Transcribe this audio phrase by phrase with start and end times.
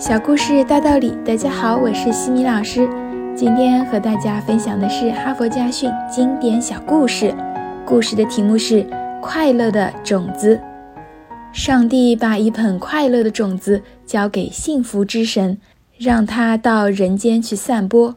[0.00, 2.88] 小故事大道理，大家好，我是西米老师。
[3.36, 7.34] 今天和大家分享的是《哈佛家训》经典小故事。
[7.84, 8.82] 故事的题目是
[9.20, 10.56] 《快乐的种子》。
[11.52, 15.58] 上帝把一捧快乐的种子交给幸福之神，
[15.98, 18.16] 让他到人间去散播。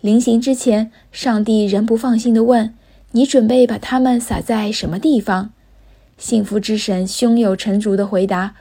[0.00, 2.74] 临行之前，上帝仍不放心地问
[3.12, 5.50] ：“你准备把它们撒在什么地方？”
[6.18, 8.54] 幸福之神胸有成竹地回答：“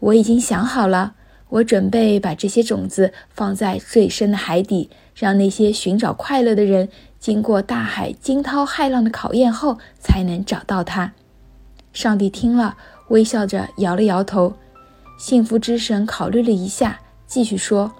[0.00, 1.12] 我已经想好了。”
[1.48, 6.88] 我准备把这些种子放在最深的海底，让那些寻找快乐的人
[7.18, 11.12] 经过大海惊涛骇浪的考验后才能找到它。
[11.92, 12.76] 上帝听了，
[13.08, 14.54] 微笑着摇了摇头。
[15.16, 17.90] 幸福之神考虑了一下，继续说：“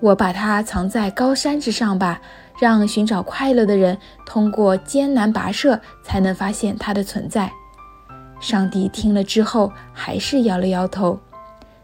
[0.00, 2.20] 我把它藏在高山之上吧，
[2.60, 3.96] 让寻找快乐的人
[4.26, 7.50] 通过艰难跋涉才能发现它的存在。”
[8.42, 11.18] 上帝听了之后，还是摇了摇头。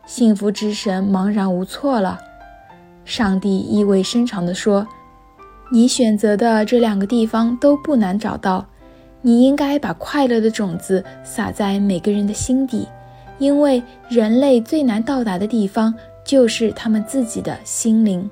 [0.07, 2.19] 幸福之神茫然无措了。
[3.05, 4.87] 上帝意味深长地说
[5.71, 8.65] ：“你选择的这两个地方都不难找到。
[9.21, 12.87] 你应该把快乐的种子撒在每个人的心底，
[13.39, 15.93] 因为人类最难到达的地方
[16.25, 18.29] 就是他们自己的心灵。”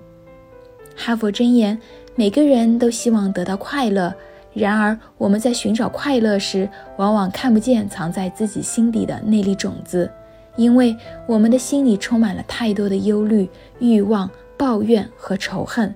[0.96, 1.76] 哈佛箴言：
[2.14, 4.14] 每个人都希望得到快乐，
[4.52, 10.08] 然而我们在寻找快乐时，往往看不见藏在自己心底的那粒种子。
[10.56, 15.94] 因为我们的心里充满了太多的忧虑、欲望、抱怨和仇恨。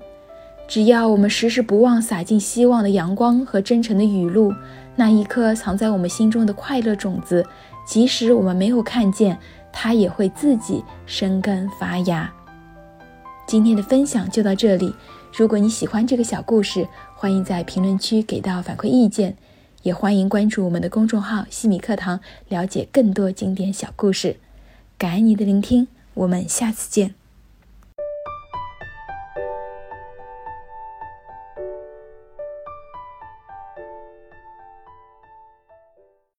[0.67, 4.53] 只要我们时时不忘洒进希望的阳光和真诚的雨露，
[4.97, 7.47] 那一颗藏在我们心中的快乐种子，
[7.87, 9.39] 即使我们没有看见，
[9.73, 12.31] 它也会自己生根发芽。
[13.47, 14.95] 今天的分享就到这里。
[15.35, 19.35] 如果你喜欢这个小故事，欢迎在评论区给到反馈意见，
[19.83, 24.37] 也欢迎关注我们的公众号“西米课堂”，了解更多经典小故事。
[24.99, 27.15] 感恩你的聆听，我们下次见。